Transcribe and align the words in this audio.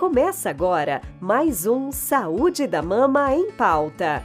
Começa 0.00 0.48
agora 0.48 1.02
mais 1.20 1.66
um 1.66 1.92
Saúde 1.92 2.66
da 2.66 2.80
Mama 2.80 3.34
em 3.34 3.50
Pauta. 3.50 4.24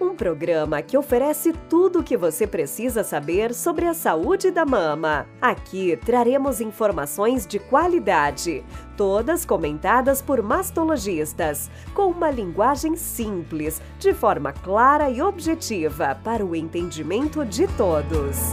Um 0.00 0.16
programa 0.16 0.82
que 0.82 0.98
oferece 0.98 1.52
tudo 1.70 2.00
o 2.00 2.02
que 2.02 2.16
você 2.16 2.48
precisa 2.48 3.04
saber 3.04 3.54
sobre 3.54 3.86
a 3.86 3.94
saúde 3.94 4.50
da 4.50 4.66
mama. 4.66 5.24
Aqui 5.40 5.96
traremos 6.04 6.60
informações 6.60 7.46
de 7.46 7.60
qualidade, 7.60 8.64
todas 8.96 9.44
comentadas 9.44 10.20
por 10.20 10.42
mastologistas, 10.42 11.70
com 11.94 12.08
uma 12.08 12.28
linguagem 12.28 12.96
simples, 12.96 13.80
de 14.00 14.12
forma 14.12 14.52
clara 14.52 15.08
e 15.10 15.22
objetiva 15.22 16.18
para 16.24 16.44
o 16.44 16.56
entendimento 16.56 17.44
de 17.44 17.68
todos. 17.76 18.52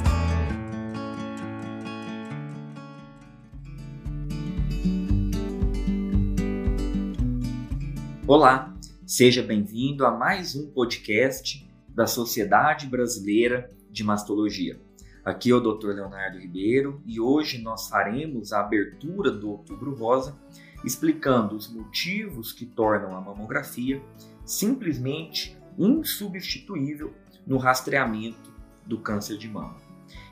Olá, 8.33 8.73
seja 9.05 9.43
bem-vindo 9.43 10.05
a 10.05 10.11
mais 10.11 10.55
um 10.55 10.71
podcast 10.71 11.69
da 11.89 12.07
Sociedade 12.07 12.87
Brasileira 12.87 13.69
de 13.89 14.05
Mastologia. 14.05 14.79
Aqui 15.25 15.51
é 15.51 15.53
o 15.53 15.59
Dr. 15.59 15.87
Leonardo 15.87 16.39
Ribeiro 16.39 17.03
e 17.05 17.19
hoje 17.19 17.61
nós 17.61 17.89
faremos 17.89 18.53
a 18.53 18.61
abertura 18.61 19.31
do 19.31 19.49
Outubro 19.49 19.93
Rosa 19.93 20.39
explicando 20.81 21.57
os 21.57 21.67
motivos 21.67 22.53
que 22.53 22.65
tornam 22.65 23.17
a 23.17 23.19
mamografia 23.19 24.01
simplesmente 24.45 25.57
insubstituível 25.77 27.13
no 27.45 27.57
rastreamento 27.57 28.49
do 28.85 28.97
câncer 28.97 29.37
de 29.37 29.49
mama. 29.49 29.75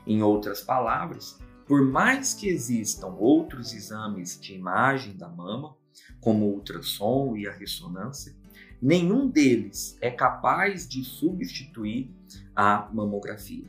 Em 0.06 0.22
outras 0.22 0.62
palavras, 0.62 1.38
por 1.66 1.82
mais 1.82 2.32
que 2.32 2.48
existam 2.48 3.08
outros 3.08 3.74
exames 3.74 4.40
de 4.40 4.54
imagem 4.54 5.14
da 5.18 5.28
mama, 5.28 5.76
como 6.20 6.46
o 6.46 6.54
ultrassom 6.54 7.36
e 7.36 7.46
a 7.46 7.52
ressonância, 7.52 8.34
nenhum 8.80 9.28
deles 9.28 9.96
é 10.00 10.10
capaz 10.10 10.88
de 10.88 11.04
substituir 11.04 12.10
a 12.54 12.88
mamografia. 12.92 13.64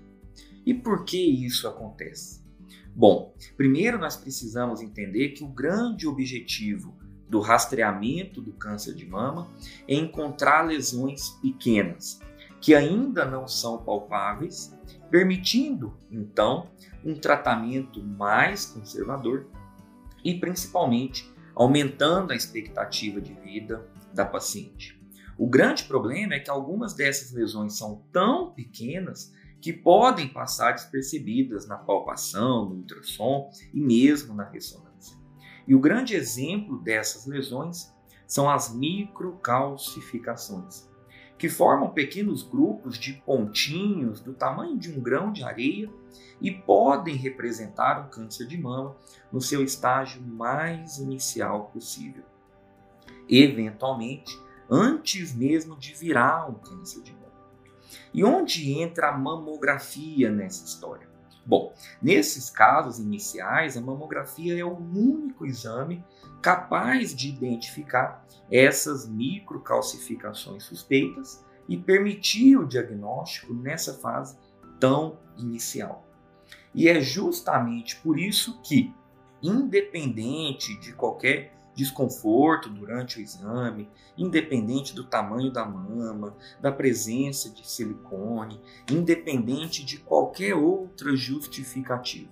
E 0.65 0.73
por 0.73 1.05
que 1.05 1.17
isso 1.17 1.67
acontece? 1.67 2.41
Bom, 2.95 3.33
primeiro 3.55 3.97
nós 3.97 4.17
precisamos 4.17 4.81
entender 4.81 5.29
que 5.29 5.43
o 5.43 5.47
grande 5.47 6.07
objetivo 6.07 6.93
do 7.29 7.39
rastreamento 7.39 8.41
do 8.41 8.51
câncer 8.51 8.93
de 8.93 9.05
mama 9.05 9.49
é 9.87 9.95
encontrar 9.95 10.63
lesões 10.63 11.29
pequenas, 11.41 12.19
que 12.59 12.75
ainda 12.75 13.25
não 13.25 13.47
são 13.47 13.77
palpáveis, 13.77 14.77
permitindo 15.09 15.97
então 16.11 16.69
um 17.03 17.15
tratamento 17.15 18.03
mais 18.03 18.65
conservador 18.65 19.47
e 20.23 20.37
principalmente 20.37 21.30
aumentando 21.55 22.31
a 22.31 22.35
expectativa 22.35 23.21
de 23.21 23.33
vida 23.33 23.87
da 24.13 24.25
paciente. 24.25 24.99
O 25.37 25.47
grande 25.47 25.85
problema 25.85 26.33
é 26.35 26.39
que 26.39 26.49
algumas 26.49 26.93
dessas 26.93 27.31
lesões 27.31 27.77
são 27.77 28.03
tão 28.11 28.51
pequenas 28.51 29.33
que 29.59 29.71
podem 29.71 30.27
passar 30.27 30.73
despercebidas 30.73 31.65
na 31.67 31.77
palpação, 31.77 32.69
no 32.69 32.75
ultrassom 32.77 33.49
e 33.73 33.79
mesmo 33.79 34.33
na 34.33 34.43
ressonância. 34.43 35.17
E 35.67 35.75
o 35.75 35.79
grande 35.79 36.15
exemplo 36.15 36.81
dessas 36.81 37.25
lesões 37.25 37.93
são 38.27 38.49
as 38.49 38.73
microcalcificações, 38.73 40.89
que 41.41 41.49
formam 41.49 41.89
pequenos 41.89 42.43
grupos 42.43 42.99
de 42.99 43.13
pontinhos 43.13 44.21
do 44.21 44.31
tamanho 44.31 44.77
de 44.77 44.95
um 44.95 45.01
grão 45.01 45.33
de 45.33 45.43
areia 45.43 45.89
e 46.39 46.51
podem 46.51 47.15
representar 47.15 47.99
o 47.99 48.09
câncer 48.11 48.45
de 48.45 48.55
mama 48.55 48.95
no 49.31 49.41
seu 49.41 49.63
estágio 49.63 50.21
mais 50.21 50.99
inicial 50.99 51.71
possível. 51.73 52.23
Eventualmente, 53.27 54.39
antes 54.69 55.33
mesmo 55.33 55.75
de 55.75 55.95
virar 55.95 56.47
um 56.47 56.53
câncer 56.53 57.01
de 57.01 57.11
mama. 57.11 57.33
E 58.13 58.23
onde 58.23 58.73
entra 58.73 59.09
a 59.09 59.17
mamografia 59.17 60.29
nessa 60.29 60.63
história? 60.63 61.09
Bom, 61.45 61.73
nesses 62.01 62.49
casos 62.49 62.99
iniciais, 62.99 63.75
a 63.75 63.81
mamografia 63.81 64.59
é 64.59 64.63
o 64.63 64.77
único 64.77 65.45
exame 65.45 66.03
capaz 66.41 67.15
de 67.15 67.29
identificar 67.29 68.25
essas 68.51 69.07
microcalcificações 69.07 70.63
suspeitas 70.63 71.43
e 71.67 71.77
permitir 71.77 72.57
o 72.57 72.67
diagnóstico 72.67 73.53
nessa 73.53 73.93
fase 73.93 74.37
tão 74.79 75.17
inicial. 75.37 76.05
E 76.73 76.87
é 76.87 76.99
justamente 77.01 77.97
por 77.97 78.19
isso 78.19 78.61
que, 78.61 78.93
independente 79.41 80.79
de 80.79 80.93
qualquer 80.93 81.53
desconforto 81.75 82.69
durante 82.69 83.19
o 83.19 83.21
exame, 83.21 83.89
independente 84.17 84.93
do 84.93 85.03
tamanho 85.03 85.51
da 85.51 85.65
mama, 85.65 86.35
da 86.59 86.71
presença 86.71 87.49
de 87.49 87.69
silicone, 87.69 88.61
independente 88.89 89.85
de 89.85 89.97
qualquer 89.97 90.53
outra 90.53 91.15
justificativa. 91.15 92.31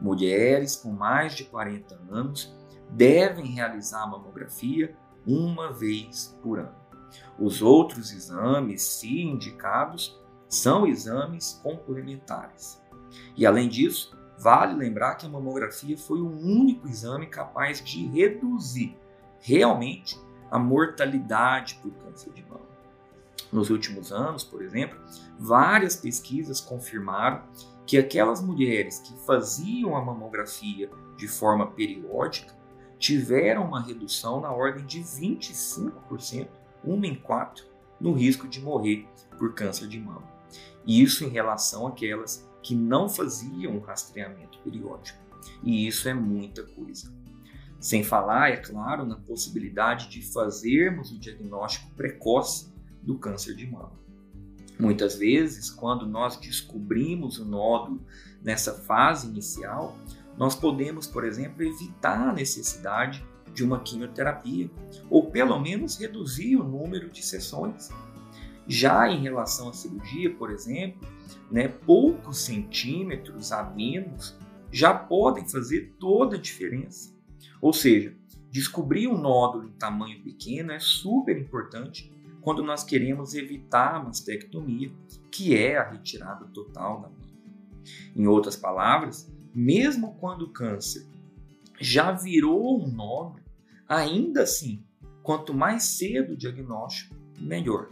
Mulheres 0.00 0.76
com 0.76 0.90
mais 0.90 1.34
de 1.34 1.44
40 1.44 2.00
anos 2.10 2.54
devem 2.90 3.46
realizar 3.46 4.02
a 4.02 4.06
mamografia 4.06 4.96
uma 5.26 5.72
vez 5.72 6.36
por 6.42 6.58
ano. 6.58 6.80
Os 7.38 7.60
outros 7.60 8.12
exames, 8.12 8.82
se 8.82 9.22
indicados, 9.22 10.18
são 10.48 10.86
exames 10.86 11.60
complementares. 11.62 12.82
E 13.36 13.44
além 13.44 13.68
disso, 13.68 14.16
vale 14.40 14.74
lembrar 14.74 15.16
que 15.16 15.26
a 15.26 15.28
mamografia 15.28 15.98
foi 15.98 16.18
o 16.20 16.30
único 16.30 16.88
exame 16.88 17.26
capaz 17.26 17.84
de 17.84 18.06
reduzir 18.06 18.96
realmente 19.38 20.18
a 20.50 20.58
mortalidade 20.58 21.78
por 21.82 21.92
câncer 21.92 22.32
de 22.32 22.42
mama. 22.44 22.64
Nos 23.52 23.68
últimos 23.68 24.10
anos, 24.10 24.42
por 24.42 24.62
exemplo, 24.62 24.98
várias 25.38 25.94
pesquisas 25.94 26.58
confirmaram 26.58 27.42
que 27.86 27.98
aquelas 27.98 28.40
mulheres 28.40 29.00
que 29.00 29.12
faziam 29.26 29.94
a 29.94 30.02
mamografia 30.02 30.90
de 31.16 31.28
forma 31.28 31.66
periódica 31.66 32.54
tiveram 32.98 33.64
uma 33.64 33.82
redução 33.82 34.40
na 34.40 34.50
ordem 34.50 34.86
de 34.86 35.00
25%, 35.00 36.48
uma 36.82 37.06
em 37.06 37.14
quatro, 37.14 37.64
no 38.00 38.14
risco 38.14 38.48
de 38.48 38.60
morrer 38.60 39.06
por 39.36 39.54
câncer 39.54 39.86
de 39.86 39.98
mama. 39.98 40.24
Isso 40.86 41.24
em 41.24 41.28
relação 41.28 41.86
àquelas 41.86 42.48
que 42.62 42.74
não 42.74 43.08
faziam 43.08 43.78
rastreamento 43.80 44.58
periódico. 44.64 45.18
E 45.62 45.86
isso 45.86 46.08
é 46.08 46.14
muita 46.14 46.62
coisa. 46.62 47.12
Sem 47.78 48.04
falar, 48.04 48.50
é 48.50 48.58
claro, 48.58 49.06
na 49.06 49.16
possibilidade 49.16 50.08
de 50.08 50.22
fazermos 50.22 51.10
o 51.10 51.18
diagnóstico 51.18 51.90
precoce 51.94 52.70
do 53.02 53.18
câncer 53.18 53.56
de 53.56 53.66
mama. 53.66 53.98
Muitas 54.78 55.14
vezes, 55.14 55.70
quando 55.70 56.06
nós 56.06 56.36
descobrimos 56.36 57.38
o 57.38 57.44
nódulo 57.44 58.02
nessa 58.42 58.74
fase 58.74 59.28
inicial, 59.28 59.96
nós 60.36 60.54
podemos, 60.54 61.06
por 61.06 61.24
exemplo, 61.24 61.62
evitar 61.62 62.28
a 62.28 62.32
necessidade 62.32 63.24
de 63.52 63.64
uma 63.64 63.80
quimioterapia, 63.80 64.70
ou 65.10 65.30
pelo 65.30 65.58
menos 65.58 65.98
reduzir 65.98 66.56
o 66.56 66.64
número 66.64 67.10
de 67.10 67.22
sessões. 67.22 67.90
Já 68.70 69.10
em 69.10 69.20
relação 69.20 69.68
à 69.68 69.72
cirurgia, 69.72 70.32
por 70.32 70.48
exemplo, 70.48 71.00
né, 71.50 71.66
poucos 71.66 72.38
centímetros 72.38 73.50
a 73.50 73.64
menos 73.64 74.38
já 74.70 74.94
podem 74.94 75.44
fazer 75.48 75.92
toda 75.98 76.36
a 76.36 76.40
diferença. 76.40 77.12
Ou 77.60 77.72
seja, 77.72 78.14
descobrir 78.48 79.08
um 79.08 79.20
nódulo 79.20 79.66
em 79.66 79.72
tamanho 79.72 80.22
pequeno 80.22 80.70
é 80.70 80.78
super 80.78 81.36
importante 81.36 82.12
quando 82.40 82.62
nós 82.62 82.84
queremos 82.84 83.34
evitar 83.34 83.96
a 83.96 84.04
mastectomia, 84.04 84.92
que 85.32 85.56
é 85.56 85.76
a 85.76 85.90
retirada 85.90 86.44
total 86.54 87.00
da 87.00 87.08
mama. 87.08 87.30
Em 88.14 88.28
outras 88.28 88.54
palavras, 88.54 89.28
mesmo 89.52 90.14
quando 90.20 90.42
o 90.42 90.52
câncer 90.52 91.04
já 91.80 92.12
virou 92.12 92.80
um 92.80 92.88
nódulo, 92.88 93.44
ainda 93.88 94.44
assim, 94.44 94.84
quanto 95.24 95.52
mais 95.52 95.82
cedo 95.82 96.34
o 96.34 96.36
diagnóstico, 96.36 97.16
melhor. 97.36 97.90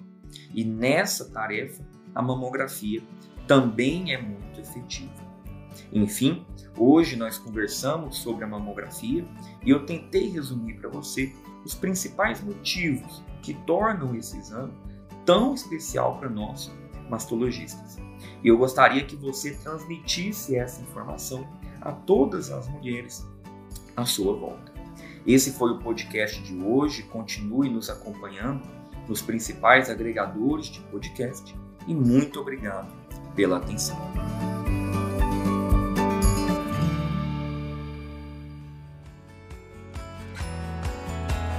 E 0.55 0.65
nessa 0.65 1.31
tarefa, 1.31 1.85
a 2.15 2.23
mamografia 2.23 3.03
também 3.47 4.13
é 4.13 4.21
muito 4.21 4.61
efetiva. 4.61 5.29
Enfim, 5.93 6.45
hoje 6.77 7.17
nós 7.17 7.39
conversamos 7.39 8.19
sobre 8.19 8.45
a 8.45 8.49
mamografia 8.49 9.25
e 9.65 9.71
eu 9.71 9.87
tentei 9.87 10.29
resumir 10.29 10.75
para 10.75 10.91
você 10.91 11.33
os 11.65 11.75
principais 11.75 12.43
motivos 12.43 13.23
que 13.43 13.55
tornam 13.55 14.15
esse 14.15 14.37
exame 14.39 14.73
tão 15.25 15.55
especial 15.55 16.19
para 16.19 16.29
nós 16.29 16.73
mastologistas. 17.09 17.97
E 18.43 18.49
eu 18.49 18.59
gostaria 18.59 19.05
que 19.05 19.17
você 19.17 19.55
transmitisse 19.55 20.57
essa 20.57 20.81
informação 20.83 21.47
a 21.81 21.93
todas 21.93 22.51
as 22.51 22.69
mulheres 22.69 23.27
à 23.97 24.05
sua 24.05 24.35
volta. 24.35 24.73
Esse 25.27 25.53
foi 25.53 25.73
o 25.73 25.79
podcast 25.79 26.43
de 26.43 26.57
hoje. 26.57 27.03
Continue 27.05 27.69
nos 27.69 27.91
acompanhando 27.91 28.63
nos 29.09 29.23
principais 29.23 29.89
agregadores 29.89 30.67
de 30.67 30.81
podcast 30.81 31.57
e 31.87 31.95
muito 31.95 32.41
obrigado 32.41 32.93
pela 33.35 33.57
atenção. 33.57 33.97